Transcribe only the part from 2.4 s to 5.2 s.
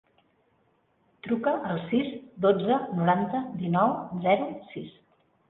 dotze, noranta, dinou, zero, sis.